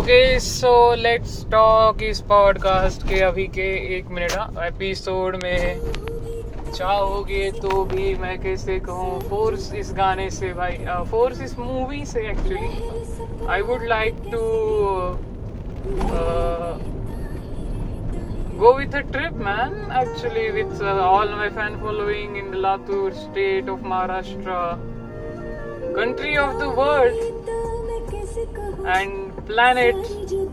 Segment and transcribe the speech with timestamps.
[0.00, 7.50] Okay so let's talk इस podcast के अभी के एक मिनट एपिसोड हाँ। में चाहोगे
[7.52, 10.78] तो भी मैं कैसे कहूँ फोर्स इस गाने से भाई
[11.10, 14.40] फोर्स इस मूवी से actually I would like to
[18.56, 23.68] go with a trip man actually with all my fan following in the Latur state
[23.68, 24.60] of Maharashtra
[25.96, 27.58] country of the world
[28.86, 29.19] and
[29.50, 29.96] planet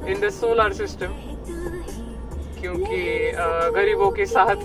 [0.09, 1.11] in the solar system,
[2.59, 3.01] क्योंकि
[3.75, 4.55] गरीबों के साथ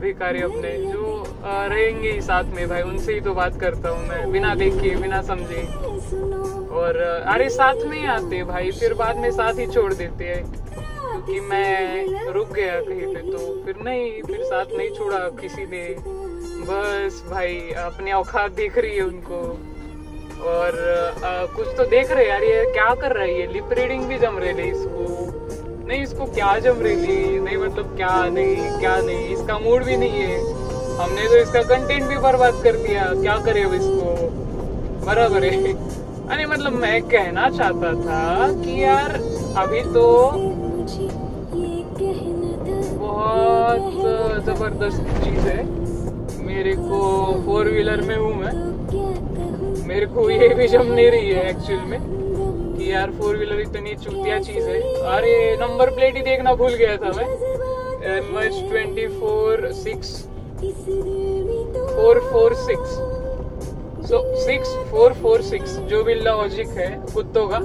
[0.00, 4.32] भिखारी अपने, जो रहेंगे ही साथ में भाई, उनसे ही तो बात करता हूँ मैं,
[4.32, 5.62] बिना देखे, बिना समझे।
[6.78, 10.44] और अरे, साथ में ही आते भाई, फिर बाद में साथ ही छोड़ देते हैं
[10.44, 15.86] क्योंकि मैं रुक गया कहीं पे तो फिर नहीं, फिर साथ नहीं छोड़ा किसी ने।
[16.68, 19.40] बस भाई, अपनी औकात दिख रही है उनको।
[20.44, 20.76] और
[21.24, 23.38] आ, कुछ तो देख रहे यार ये क्या कर रहा है?
[23.40, 25.02] ये लिप रीडिंग भी जम रही रहे इसको
[25.88, 29.96] नहीं इसको क्या जम रही थी नहीं मतलब क्या नहीं क्या नहीं इसका मूड भी
[29.96, 30.38] नहीं है।
[30.98, 34.12] हमने तो इसका कंटेंट भी बर्बाद कर दिया क्या करे अब इसको?
[35.06, 35.72] बराबर है।
[36.28, 39.10] अरे मतलब मैं कहना चाहता था कि यार
[39.64, 40.04] अभी तो
[43.00, 43.92] बहुत
[44.46, 45.62] ज़बरदस्त चीज़ है।
[46.46, 47.00] मेरे को
[47.46, 48.73] फोर व्हीलर में हूँ मैं।
[49.86, 52.00] मेरे को ये भी जम नहीं रही है एक्चुअल में
[52.76, 56.96] कि यार फोर व्हीलर इतनी चूतिया चीज़ है। अरे नंबर प्लेट ही देखना भूल गया
[56.96, 57.26] था मैं।
[58.12, 60.16] M H twenty four six
[61.94, 62.90] four four six
[64.08, 67.56] so six four four six जो भी लॉजिक है, कुत्तों का।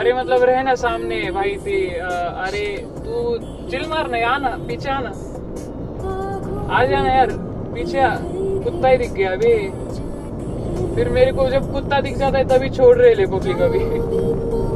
[0.00, 2.66] अरे मतलब रहे ना सामने भाई थी अरे,
[2.98, 3.36] तू
[3.70, 5.10] चिल मार ना आना पीछे आना।
[6.70, 7.30] आ जाना यार,
[7.74, 8.02] पीछे
[8.64, 9.54] कुत्ता ही दिख गया अभी
[10.94, 13.84] फिर मेरे को जब कुत्ता दिख जाता है, तभी छोड़ रहे ले अभी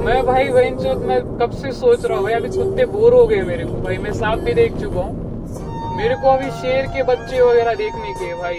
[0.04, 3.42] मैं भाई वही चौथ मैं कब से सोच रहा हूँ अभी कुत्ते बोर हो गए
[3.42, 7.40] मेरे को। भाई मैं सांप भी देख चुका हूँ। मेरे को अभी शेर के बच्चे
[7.40, 8.58] वगैरह देखने के, भाई,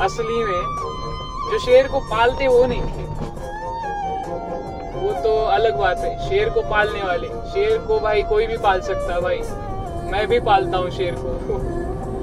[0.00, 0.62] असली में।
[1.52, 2.82] जो शेर को पालते, वो नहीं
[5.02, 8.80] वो तो अलग बात है, शेर को पालने वाले। शेर को भाई कोई भी पाल
[8.80, 9.40] सकता भाई।
[10.12, 11.32] मैं भी पालता हूँ शेर को।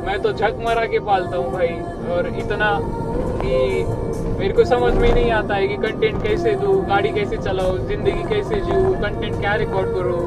[0.10, 1.68] मैं तो झक मरा के पालता हूँ भाई।
[2.12, 2.70] और इतना
[3.42, 3.84] कि
[4.40, 8.24] मेरे को समझ में नहीं आता है कि कंटेंट कैसे दू, गाड़ी कैसे चलाओ ज़िंदगी
[8.30, 10.18] कैसे जीव कंटेंट क्या रिकॉर्ड करो,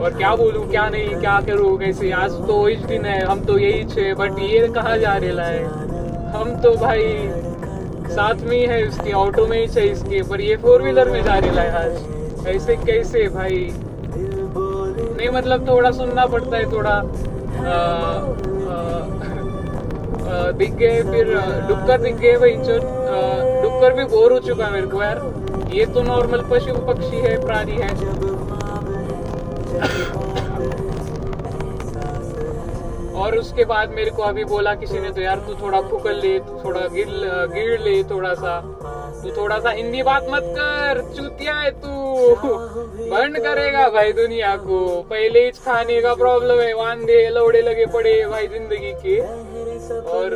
[0.00, 2.10] और क्या बोलूँ, क्या नहीं, क्या करूँ, कैसे?
[2.14, 5.64] आज तो इस दिन है, हम तो यही छे बट ये कहा जा रहा है
[6.32, 7.02] हम तो भाई
[8.14, 11.22] साथ में ही है उसके ऑटो में ही चाहिए इसके, पर ये फोर व्हीलर में
[11.24, 13.68] जा रहा है आज। ऐसे कैसे भाई?
[14.56, 17.00] नहीं मतलब थोड़ा सुनना पड़ता है, थोड़ा
[20.58, 21.34] दिख गए फिर
[21.68, 22.54] डुक्कर दिख गए भाई
[23.62, 25.20] डुक्कर भी बोर हो चुका मेरे को यार।
[25.72, 27.88] ये तो नॉर्मल पशु पक्षी है, प्राणी है।
[33.16, 36.38] और उसके बाद मेरे को अभी बोला किसी ने तो यार तू थोड़ा फुकल ले,
[36.40, 37.08] तू थोड़ा गिर
[37.52, 38.60] गिर ले थोड़ा सा
[39.22, 41.88] तू थोड़ा सा हिंदी बात मत कर, चूतिया है तू।
[43.10, 44.78] बंद करेगा भाई दुनिया को।
[45.10, 49.20] पहले ही खाने का प्रॉब्लम है, वांदे, लौड़े लगे पड़े भाई ज़िंदगी के।
[49.90, 50.34] और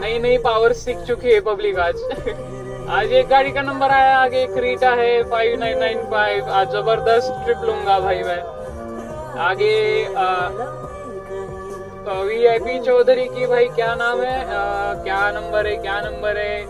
[0.00, 1.96] नई नई पावर सीख चुकी है पब्लिक आज।
[2.90, 7.32] आज एक गाड़ी का नंबर आया आगे क्रीटा है फाइव नाइन नाइन फाइव आज ज़बरदस्त
[7.44, 8.40] ट्रिप लूँगा भाई मैं।
[9.48, 9.74] आगे
[12.28, 14.38] वी आई पी चौधरी की भाई क्या नाम है?
[14.46, 16.60] आ, क्या नंबर है क्या नंबर है?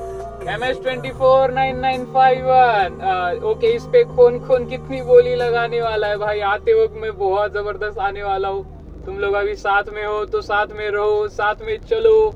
[0.54, 5.34] M S twenty four nine nine five one okay इस पे कौन कौन कितनी बोली
[5.36, 6.40] लगाने वाला है भाई?
[6.40, 10.40] आते वक्त मैं बहुत ज़बरदस्त आने वाला हूँ। तुम लोग अभी साथ में हो तो
[10.42, 12.30] साथ में रहो, साथ में चलो।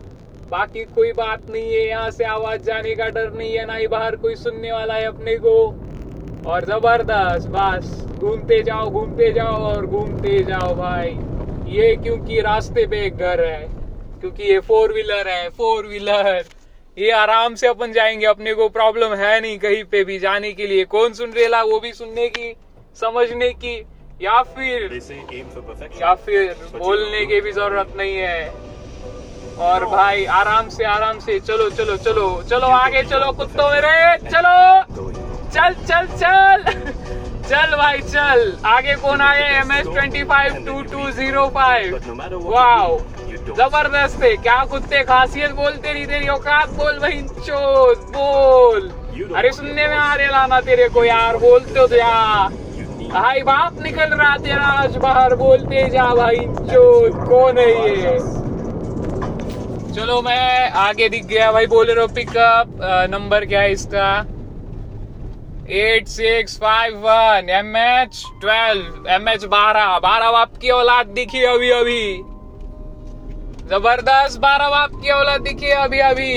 [0.52, 3.86] बाकी कोई बात नहीं है, यहाँ से आवाज़ जाने का डर नहीं है, ना ही
[3.88, 5.54] बाहर कोई सुनने वाला है अपने को।
[6.44, 11.16] और ज़बरदस्त, बस, घूमते जाओ घूमते जाओ और घूमते जाओ भाई।
[11.66, 13.66] ये क्योंकि रास्ते पे एक घर है,
[14.22, 16.44] क्योंकि ये फोर व्हीलर है फोर व्हीलर
[16.96, 20.66] ये आराम से अपन जाएँगे, अपने को प्रॉब्लम है नहीं कहीं पे भी जाने के
[20.66, 22.54] लिए। कौन सुन रेला वो भी सुनने की,
[22.96, 23.76] समझने की।
[24.22, 25.00] या फिर
[26.00, 28.52] या फिर बोलने की भी ज़रूरत नहीं है।
[29.60, 34.54] और भाई आराम से आराम से चलो चलो चलो चलो आगे चलो कुत्तों मेरे चलो।
[35.54, 36.64] चल चल चल।
[37.48, 41.98] चल भाई चल। आगे कौन आए M S twenty five two two zero five
[42.46, 42.98] wow
[43.56, 48.90] ज़बरदस्त है। क्या कुत्ते खासियत बोलते नहीं तेरी औकात बोल भाई चोट बोल।
[49.36, 52.62] अरे सुनने में आ रहे लाना तेरे को यार बोलते हो तो यार।
[53.14, 58.18] भाई, बाप निकल रहा तेरा, आज बाहर बोलते जा भाई चोट कौन है ये?
[59.94, 62.72] चलो मैं आगे दिख गया भाई, बोले रहो पिकअप
[63.10, 64.08] नंबर क्या है इसका?
[65.72, 71.44] Eight six five one M H twelve M H बारह बारह बाप की औलाद दिखी
[71.54, 72.06] अभी अभी।
[73.70, 76.34] ज़बरदस्त बारह बाप की औलाद दिखी अभी अभी।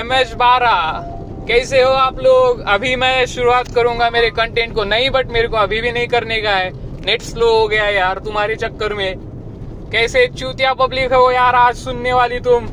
[0.00, 1.16] एम एच बारह।
[1.48, 2.60] कैसे हो आप लोग?
[2.68, 6.40] अभी मैं शुरुआत करूँगा मेरे कंटेंट को नहीं बट मेरे को अभी भी नहीं करने
[6.40, 6.70] का है।
[7.06, 9.14] नेट स्लो हो गया यार तुम्हारे चक्कर में।
[9.90, 12.66] कैसे चूतिया पब्लिक हो यार आज सुनने वाली तुम?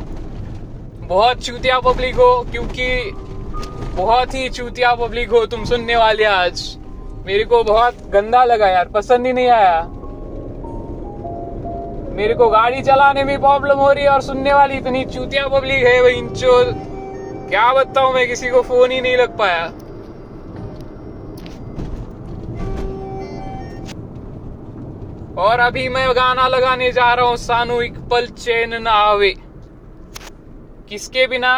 [1.07, 3.11] बहुत चूतिया पब्लिक हो, क्योंकि
[3.95, 6.77] बहुत ही चूतिया पब्लिक हो तुम सुनने वाले आज।
[7.25, 9.81] मेरे को बहुत गंदा लगा यार, पसंद ही नहीं आया।
[12.15, 15.85] मेरे को गाड़ी चलाने में प्रॉब्लम हो रही है और सुनने वाली इतनी चूतिया पब्लिक
[15.85, 16.19] है वही
[17.49, 19.65] क्या बताऊँ, मैं किसी को फ़ोन ही नहीं लग पाया।
[25.37, 29.33] और अभी मैं गाना लगाने जा रहा हूँ सानूिक पल चैन ना आवे।
[30.89, 31.53] किसके बिना?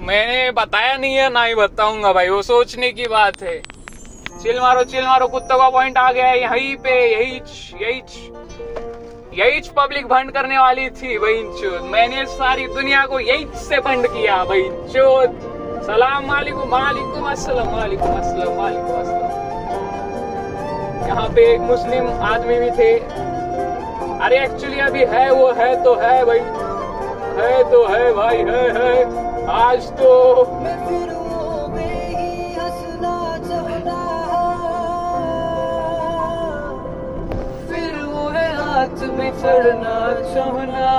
[0.00, 3.60] मैंने बताया नहीं है, ना ही बताऊँगा भाई, वो सोचने की बात है।
[4.42, 7.36] चिल मारो चिल मारो, कुत्ता का पॉइंट आ गया है, यहीं पे, यही
[7.82, 8.00] यही।
[9.36, 11.16] यही पब्लिक फंड करने वाली थी
[11.54, 14.62] चोद। मैंने सारी दुनिया को यही से फंड किया भाई
[14.92, 15.34] चोद।
[15.86, 19.34] सलाम वालेकुम वालेकुम अस्सलाम वालेकुम अस्सलाम वालेकुम अस्सलाम।
[21.08, 22.88] यहाँ पे एक मुस्लिम आदमी भी थे।
[24.24, 26.40] अरे एक्चुअली अभी है, वो है तो है भाई
[27.36, 28.92] है तो है, भाई, है है।
[29.52, 30.10] आज तो
[39.02, 39.96] में चढ़ना
[40.32, 40.92] चाहना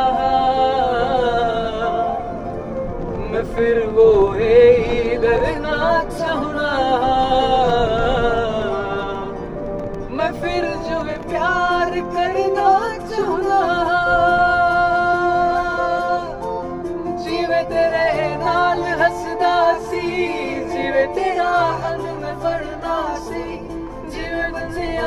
[3.32, 5.44] मैं फिर वो इधर
[6.10, 6.70] चाहना
[10.18, 11.00] मैं फिर जो
[11.30, 12.70] प्यार करना
[13.10, 13.62] चाहना
[17.24, 19.58] जीवे तेरे नाल हसदा
[19.90, 20.06] सी
[20.74, 21.52] जीवे तेरा
[21.98, 22.98] में पढ़ना
[23.28, 23.44] सी
[24.10, 25.07] जीवे बंजिया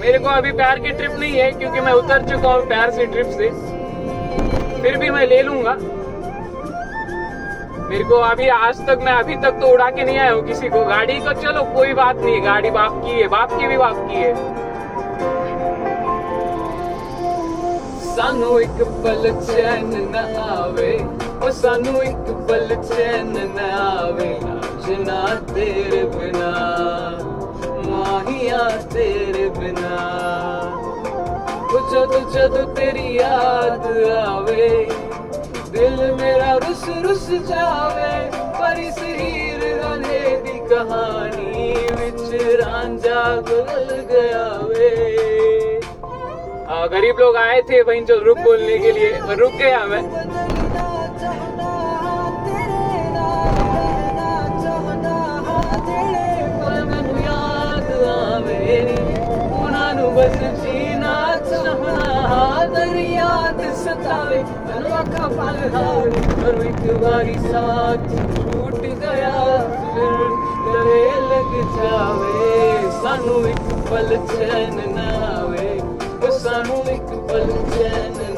[0.00, 3.06] मेरे को अभी प्यार की ट्रिप नहीं है, क्योंकि मैं उतर चुका हूँ प्यार से
[3.06, 3.50] ट्रिप से।
[4.82, 5.76] फिर भी मैं ले लूँगा।
[7.90, 10.68] मेरे को अभी, आज तक मैं अभी तक तो उड़ा के नहीं आया हूँ किसी
[10.68, 14.06] को। गाड़ी को चलो, कोई बात नहीं, गाड़ी बाप की है, बाप की भी बाप
[14.10, 14.34] की है।
[18.16, 20.92] सानू एक पल चैन न आवे,
[21.42, 24.32] ओ सानू एक पल चैन न आवे
[24.86, 25.20] जना
[25.54, 26.37] तेरे बिना
[28.66, 29.94] तेरे बिना।
[31.92, 33.86] जद जद तेरी याद
[34.28, 34.88] आवे।
[35.72, 44.60] दिल मेरा रुस रुस जावे। पर इस हीर गले दी कहानी विच रांझा गुल गया
[44.62, 45.18] वे
[46.68, 50.37] आ, गरीब लोग आए थे वहीं जो रुक बोलने के लिए। रुक गया मैं।
[58.68, 58.94] ਆਵੇ
[59.52, 63.28] ਉਹਨਾਂ ਨੂੰ ਬਸ ਜੀਣਾ ਚਾਹਣਾ ਦਰਿਆ
[63.58, 69.32] ਤੇ ਸਤਾਵੇ ਮੈਨੂੰ ਅੱਖਾਂ ਪਲ ਹਾਰ ਪਰ ਇੱਕ ਵਾਰੀ ਸਾਥ ਛੂਟ ਗਿਆ
[69.86, 70.18] ਫਿਰ
[70.66, 75.80] ਗਲੇ ਲੱਗ ਜਾਵੇ ਸਾਨੂੰ ਇੱਕ ਪਲ ਚੈਨ ਨਾ ਆਵੇ
[76.22, 78.37] ਉਹ ਸਾਨੂੰ ਇੱਕ ਪਲ ਚੈਨ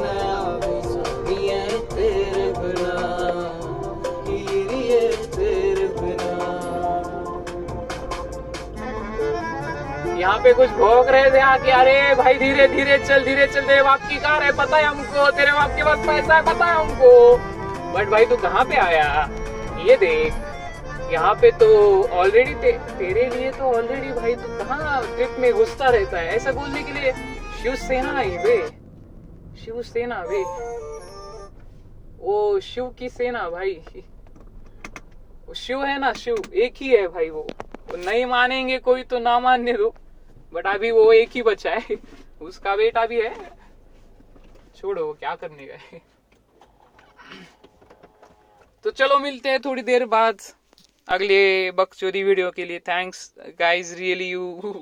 [10.20, 13.82] यहाँ पे कुछ भोग रहे थे आके अरे भाई धीरे धीरे चल धीरे चल तेरे
[13.82, 16.74] बाप की कार है पता है हमको तेरे बाप के पास पैसा है पता है
[16.76, 17.36] हमको।
[17.94, 19.06] बट भाई तू कहाँ पे आया?
[19.86, 20.32] ये देख
[21.12, 21.68] यहाँ पे तो
[22.02, 26.36] ऑलरेडी ते, तेरे लिए तो ऑलरेडी भाई तू कहाँ ट्रिप में घुसता रहता है?
[26.36, 27.12] ऐसा बोलने के लिए
[27.62, 28.58] शिवसेना आई बे
[29.64, 30.42] शिवसेना बे
[32.20, 33.74] वो शिव की सेना भाई।
[35.56, 37.46] शिव है ना शिव एक ही है भाई वो।
[37.90, 39.92] वो नहीं मानेंगे कोई तो ना मानने दो।
[40.52, 41.96] बट अभी वो एक ही बच्चा है।
[42.42, 43.34] उसका बेटा भी है।
[44.76, 45.98] छोड़ो, वो क्या करने का
[48.84, 50.36] तो चलो, मिलते हैं थोड़ी देर बाद
[51.08, 54.74] अगले बकचोदी वीडियो के लिए। Thanks guys really you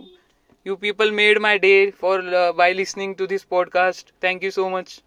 [0.67, 2.21] you people made my day for
[2.57, 4.95] by listening to this podcast thank you so much